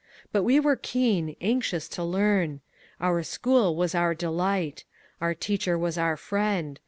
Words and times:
But 0.31 0.41
we 0.41 0.59
were 0.59 0.75
keen, 0.77 1.35
anxious 1.41 1.87
to 1.89 2.03
learn. 2.03 2.61
Our 2.99 3.21
school 3.21 3.75
was 3.75 3.93
our 3.93 4.15
delight. 4.15 4.83
Our 5.21 5.35
teacher 5.35 5.77
was 5.77 5.95
our 5.95 6.17
friend. 6.17 6.79